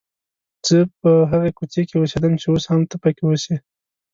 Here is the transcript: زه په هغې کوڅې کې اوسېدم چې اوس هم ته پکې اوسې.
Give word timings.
زه 0.67 0.77
په 0.99 1.11
هغې 1.31 1.51
کوڅې 1.57 1.81
کې 1.87 1.95
اوسېدم 1.97 2.33
چې 2.41 2.45
اوس 2.49 2.63
هم 2.71 2.81
ته 2.89 2.95
پکې 3.03 3.23
اوسې. 3.25 3.55